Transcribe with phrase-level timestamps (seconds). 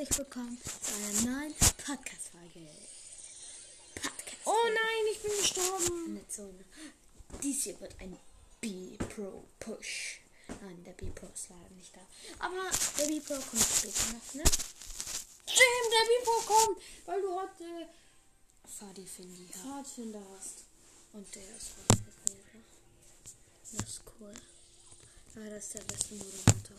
[0.00, 2.66] herzlich willkommen zu einer neuen Podcast-Folge.
[3.94, 6.06] Podcast Oh nein, ich bin gestorben.
[6.06, 6.64] in der Zone.
[7.42, 8.16] Dies hier wird ein
[8.62, 10.20] B-Pro Push.
[10.62, 12.00] Nein, der B-Pro ist leider nicht da.
[12.38, 14.44] Aber der B-Pro kommt später noch, ne?
[15.44, 17.88] Stimmt, der Bipo kommt, weil du heute
[18.64, 19.58] Fadi Findy ja.
[19.60, 20.64] Pfadfinder hast.
[21.12, 22.64] Und der ist ne?
[23.70, 24.32] Das ist cool.
[25.34, 26.76] Leider ist der beste Moderator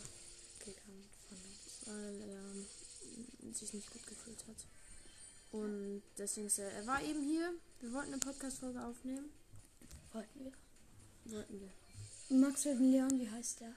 [0.58, 1.86] gegangen von uns.
[1.86, 2.81] Weil er
[3.52, 4.56] sich nicht gut gefühlt hat.
[5.52, 7.52] Und deswegen ist er, er war eben hier.
[7.80, 9.30] Wir wollten eine Podcast-Folge aufnehmen.
[10.12, 10.52] Wollten wir.
[11.24, 11.70] Wollten wir.
[12.38, 13.74] Max dem Leon, wie heißt der?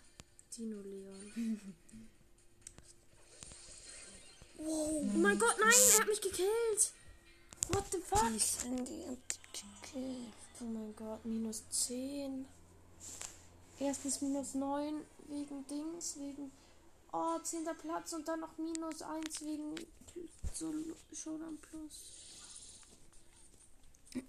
[0.56, 1.34] Dino Leon.
[4.58, 4.68] wow.
[4.68, 6.94] Oh mein Gott, nein, er hat mich gekillt.
[7.70, 8.22] What the fuck?
[8.30, 9.20] Die und
[9.52, 10.34] gekillt.
[10.62, 12.46] Oh mein Gott, minus 10.
[13.80, 16.52] Erstens minus 9 wegen Dings, wegen
[17.16, 17.66] oh, 10.
[17.82, 19.76] Platz und dann noch minus 1 wegen
[20.54, 20.74] so
[21.14, 22.02] Showdown Plus.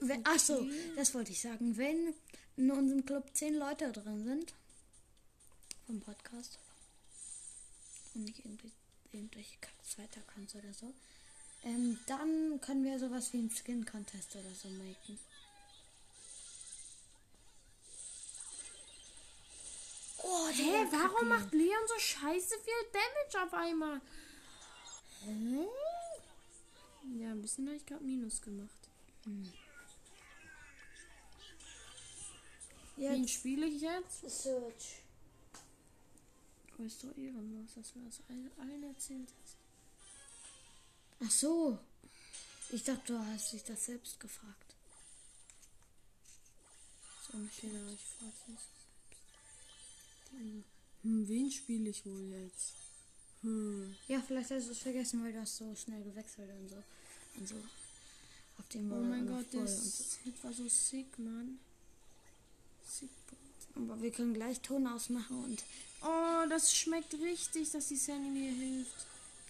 [0.01, 1.77] Wenn, achso, das wollte ich sagen.
[1.77, 2.15] Wenn
[2.57, 4.55] in unserem Club zehn Leute drin sind
[5.87, 6.59] vom Podcast
[8.15, 8.73] und nicht irgendwie
[9.13, 10.93] irgendwelche Ka- zweite Accounts oder so,
[11.63, 15.19] ähm, dann können wir sowas wie einen Skin-Contest oder so machen.
[20.19, 24.01] Oh, Hä, warum macht Leon so scheiße viel Damage auf einmal?
[25.21, 25.69] Hä?
[27.19, 28.89] Ja, ein bisschen habe ich gerade Minus gemacht.
[29.25, 29.53] Wen
[32.97, 34.29] Jetzt spiele ich jetzt?
[34.31, 35.03] Search.
[36.79, 39.57] Oh, ist doch ehrenlos, dass du das allen, erzählt hast.
[41.25, 41.79] Ach so.
[42.71, 44.75] Ich dachte, du hast dich das selbst gefragt.
[47.27, 48.86] So, aber ich frage selbst.
[50.33, 52.73] Hm, wen spiele ich wohl jetzt?
[53.43, 53.95] Hm.
[54.09, 56.83] Ja, vielleicht hast du es vergessen, weil du hast so schnell gewechselt und so.
[57.39, 57.55] Und so.
[58.59, 60.19] Auf dem Oh mein alles Gott, so.
[60.25, 61.59] Hit war so sick, Mann.
[62.85, 63.11] Sick.
[63.75, 65.63] Aber wir können gleich Ton ausmachen und,
[66.03, 69.07] Oh, das schmeckt richtig, dass die Sandy mir hilft.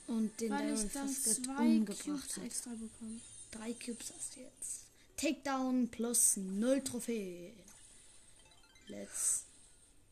[0.08, 2.44] und den Weil Daryl ich dann fast zwei umgebracht Cubes hat.
[2.44, 3.20] extra bekomme.
[3.50, 4.82] Drei Cubes hast du jetzt.
[5.16, 7.52] Takedown plus null Trophäen.
[8.88, 9.45] Let's.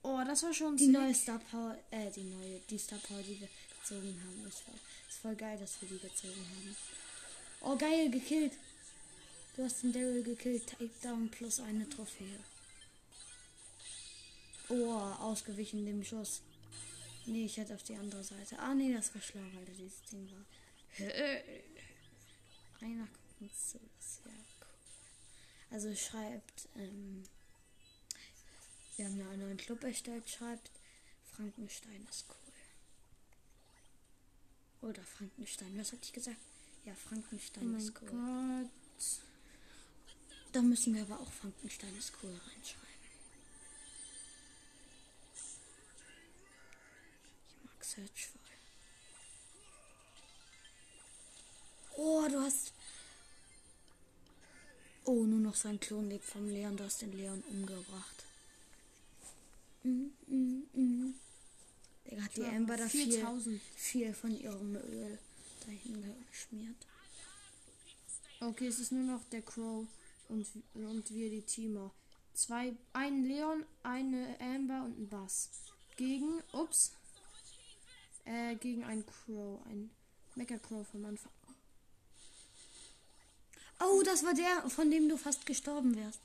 [0.04, 0.92] Oh, das war schon Die sick.
[0.92, 3.48] neue Star Power, äh, die neue, die Star Power, die wir
[3.80, 4.46] gezogen haben.
[4.46, 4.74] Ist voll,
[5.08, 6.76] ist voll geil, dass wir die gezogen haben.
[7.62, 8.52] Oh, geil, gekillt.
[9.56, 10.66] Du hast den Daryl gekillt.
[10.66, 12.38] Takedown plus eine Trophäe.
[14.68, 16.42] Oh, ausgewichen dem Schuss.
[17.26, 18.58] Nee, ich hätte auf die andere Seite.
[18.58, 20.44] Ah, nee, das war schlau, weil da dieses Ding war.
[22.82, 23.08] Einer
[23.40, 24.66] uns zu, das ist ja cool.
[25.70, 27.22] Also schreibt, ähm,
[28.96, 30.70] wir haben ja einen neuen Club erstellt, schreibt,
[31.34, 32.44] Frankenstein ist cool.
[34.90, 36.36] Oder Frankenstein, was hatte ich gesagt?
[36.84, 38.08] Ja, Oh Frankenstein mein ist cool.
[38.10, 38.70] Gott.
[40.52, 42.84] Da müssen wir aber auch Frankenstein ist cool reinschreiben.
[47.48, 48.40] Ich mag Search voll.
[51.96, 52.72] Oh, du hast.
[55.04, 56.76] Oh, nur noch sein Klon lebt vom Leon.
[56.76, 58.24] Du hast den Leon umgebracht.
[59.84, 61.14] Mhm, mhm, mhm.
[62.10, 63.60] Der hat die war Amber da viel, 4000.
[63.76, 65.18] viel von ihrem Öl
[65.64, 66.86] dahin geschmiert.
[68.40, 69.86] Okay, es ist nur noch der Crow
[70.28, 71.90] und, und wir die Teamer.
[72.34, 75.50] Zwei, ein Leon, eine Amber und ein Bass.
[75.96, 76.92] Gegen, ups,
[78.24, 79.90] äh, gegen ein Crow, ein
[80.34, 81.32] Mecha Crow vom Anfang.
[83.80, 86.20] Oh, das war der, von dem du fast gestorben wärst.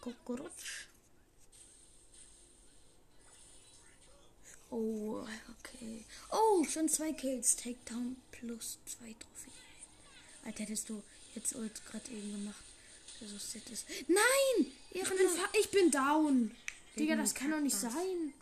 [0.00, 0.86] Kukurutsch.
[4.70, 5.24] Oh,
[5.58, 6.04] okay.
[6.30, 7.56] Oh, schon zwei Kills.
[7.56, 9.52] Takedown plus zwei Trophäen.
[10.44, 11.02] Alter, hättest du
[11.34, 12.64] jetzt Ult gerade eben gemacht.
[13.20, 13.84] Also es.
[14.06, 14.72] Nein!
[14.90, 15.28] Ich bin,
[15.60, 16.54] ich bin down.
[16.98, 18.32] Digga, das kann doch nicht sein.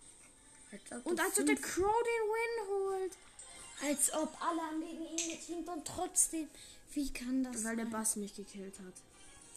[1.04, 3.16] Und als ob der Crow den Win holt.
[3.82, 6.48] als ob alle haben gegen ihn geteamt und trotzdem.
[6.92, 7.92] Wie kann das Weil der sein?
[7.92, 8.94] Bass mich gekillt hat.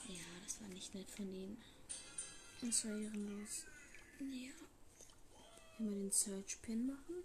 [0.07, 1.57] Ja, das war nicht nett von ihm.
[2.61, 3.65] Das war ehrenlos.
[4.19, 4.51] Ja,
[5.77, 7.23] Können wir den Search Pin machen?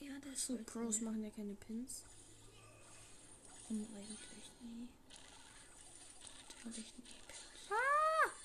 [0.00, 2.02] ja, der ist So, so Pros machen ja keine Pins.
[3.68, 4.88] Und eigentlich nie.
[6.64, 7.70] Natürlich nie.
[7.70, 8.30] Ah!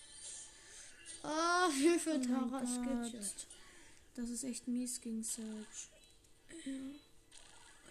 [1.24, 3.46] Oh, Hilfe, mein Tara gejust.
[4.16, 5.90] Das ist echt mies gegen Search.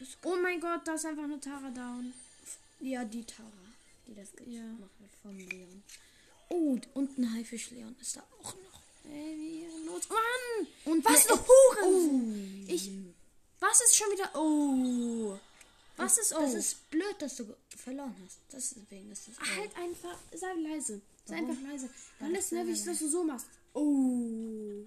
[0.00, 2.12] Ist Oh mein Gott, da ist einfach eine Tara down.
[2.80, 3.48] Ja, die Tara,
[4.08, 4.62] die das Ja.
[4.62, 5.82] gemacht hat vom Leon.
[6.50, 8.80] Oh, und ein Haifisch Leon ist da auch noch.
[9.10, 10.08] Ey, ehrenlos.
[10.08, 10.66] Mann!
[10.84, 11.38] Und Was noch?
[11.46, 12.72] Huren- Oh.
[12.72, 12.90] Ich.
[13.60, 14.30] Was ist schon wieder.
[14.34, 15.38] Oh.
[15.96, 16.40] Was ist oh?
[16.40, 18.38] Das ist blöd, dass du verloren hast.
[18.52, 19.34] Deswegen ist das.
[19.38, 19.56] Oh.
[19.60, 20.18] Halt einfach.
[20.34, 21.00] Sei leise.
[21.24, 21.50] Sei Warum?
[21.50, 21.90] einfach leise.
[22.18, 23.46] Dann ist nervig, dass du so machst.
[23.74, 24.84] Oh.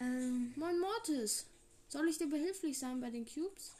[0.00, 1.46] Ähm, Moin Mortis.
[1.88, 3.70] Soll ich dir behilflich sein bei den Cubes?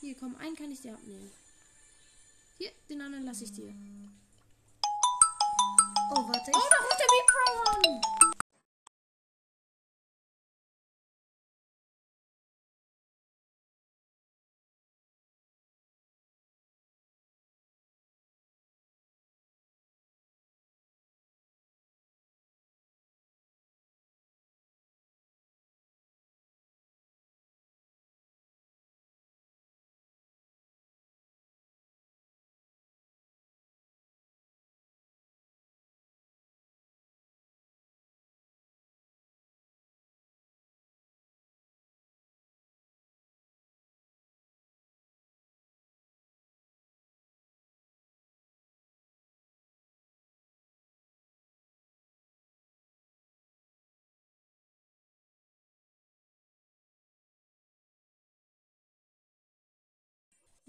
[0.00, 1.30] Hier, komm, einen kann ich dir abnehmen.
[2.60, 3.72] Hier, den anderen lasse ich dir.
[6.12, 6.50] oh, warte.
[6.52, 7.29] Oh, Ich, da ruft der B-Pro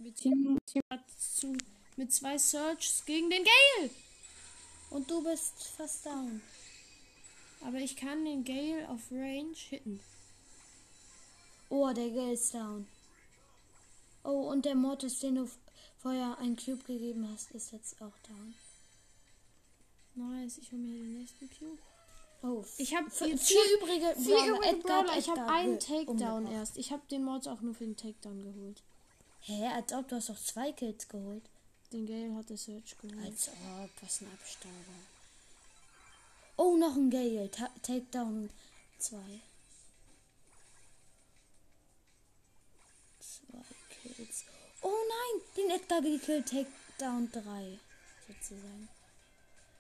[0.02, 1.56] Wir Team, Team hat zu,
[1.96, 3.90] mit zwei Searches gegen den Gale.
[4.90, 6.42] und du bist fast down.
[7.64, 10.00] Aber ich kann den Gale auf Range hitten.
[11.70, 12.88] Oh, der Gale ist down.
[14.24, 15.50] Oh, und der Mortis, den du
[16.00, 18.56] vorher einen Cube gegeben hast, ist jetzt auch down.
[20.16, 21.78] Nice, ich hole mir den nächsten Cube.
[22.44, 25.16] Oh, Ich habe vier, übrige vier übrige Brawler.
[25.18, 26.78] Ich habe einen Takedown erst.
[26.78, 28.82] Ich habe den Mods auch nur für den Takedown geholt.
[29.42, 31.44] Hä, als ob du hast doch zwei Kills geholt.
[31.92, 33.26] Den Gale hat der Search geholt.
[33.26, 35.00] Als ob, was ein Abstauber.
[36.58, 37.50] Oh, noch ein Gale.
[37.50, 38.50] Ta Takedown
[39.00, 39.18] 2.
[43.20, 44.46] Zwei Kills.
[44.82, 46.48] Oh nein, den Edgar gekillt.
[46.48, 47.80] Takedown 3.
[48.28, 48.90] Sozusagen.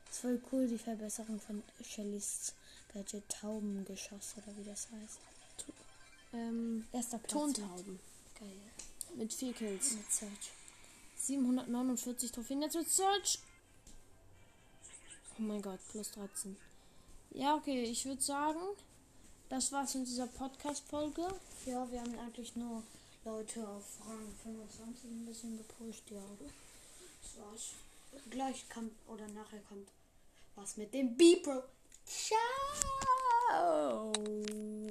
[0.09, 2.53] Ist voll cool, die Verbesserung von Shellys
[2.93, 5.19] Gadget Taubengeschoss oder wie das heißt.
[6.33, 7.31] Ähm, Erster Platz.
[7.31, 7.99] Tontauben.
[8.39, 8.59] Geil.
[9.15, 9.93] Mit vier Kills.
[9.93, 10.51] Mit Search.
[11.15, 13.39] 749 Trophäen jetzt mit Search.
[15.37, 16.57] Oh mein Gott, plus 13.
[17.31, 18.59] Ja, okay, ich würde sagen,
[19.49, 21.27] das war's in dieser Podcast-Folge.
[21.65, 22.83] Ja, wir haben eigentlich nur
[23.23, 26.21] Leute auf Rang 25 ein bisschen gepusht, ja.
[27.21, 27.71] Das war's.
[28.29, 29.87] Gleich kommt oder nachher kommt
[30.55, 31.63] was mit dem B-Pro.
[32.05, 32.41] Ciao!